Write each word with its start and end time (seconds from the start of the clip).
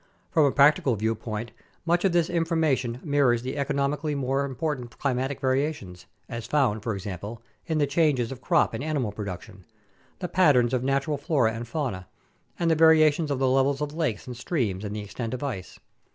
From 0.31 0.45
a 0.45 0.51
practical 0.51 0.95
viewpoint, 0.95 1.51
much 1.85 2.03
of 2.03 2.11
this 2.11 2.27
information 2.27 2.99
mirrors 3.03 3.43
the 3.43 3.55
economically 3.55 4.15
more 4.15 4.45
important 4.45 4.97
climatic 4.97 5.39
variations, 5.39 6.07
as 6.27 6.47
found, 6.47 6.81
for 6.81 6.95
example, 6.95 7.43
in 7.67 7.77
the 7.77 7.85
changes 7.85 8.31
of 8.31 8.41
crop 8.41 8.73
and 8.73 8.83
animal 8.83 9.11
production, 9.11 9.63
the 10.17 10.27
patterns 10.27 10.73
of 10.73 10.83
natural 10.83 11.19
flora 11.19 11.53
and 11.53 11.67
fauna, 11.67 12.07
and 12.57 12.71
the 12.71 12.75
variations 12.75 13.29
of 13.29 13.37
the 13.37 13.47
levels 13.47 13.79
of 13.79 13.93
lakes 13.93 14.25
and 14.25 14.35
streams 14.35 14.83
and 14.83 14.95
the 14.95 15.01
extent 15.01 15.35
of 15.35 15.43
ice. 15.43 15.79